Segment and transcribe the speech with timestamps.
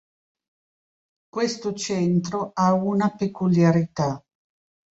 [1.29, 4.25] Questo centro ha una peculiarità.